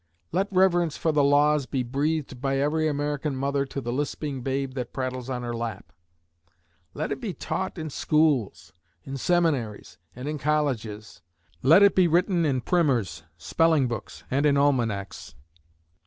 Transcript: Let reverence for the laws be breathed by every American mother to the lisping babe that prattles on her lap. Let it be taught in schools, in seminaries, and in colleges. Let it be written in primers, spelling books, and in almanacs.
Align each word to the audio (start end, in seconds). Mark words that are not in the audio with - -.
Let 0.31 0.47
reverence 0.51 0.97
for 0.97 1.11
the 1.11 1.23
laws 1.23 1.67
be 1.67 1.83
breathed 1.83 2.41
by 2.41 2.57
every 2.57 2.87
American 2.87 3.35
mother 3.35 3.65
to 3.67 3.79
the 3.79 3.93
lisping 3.93 4.41
babe 4.41 4.73
that 4.73 4.93
prattles 4.93 5.29
on 5.29 5.43
her 5.43 5.55
lap. 5.55 5.93
Let 6.95 7.11
it 7.11 7.21
be 7.21 7.35
taught 7.35 7.77
in 7.77 7.91
schools, 7.91 8.73
in 9.03 9.15
seminaries, 9.17 9.99
and 10.15 10.27
in 10.27 10.39
colleges. 10.39 11.21
Let 11.61 11.83
it 11.83 11.93
be 11.93 12.07
written 12.07 12.45
in 12.47 12.61
primers, 12.61 13.21
spelling 13.37 13.87
books, 13.87 14.23
and 14.31 14.43
in 14.47 14.57
almanacs. 14.57 15.35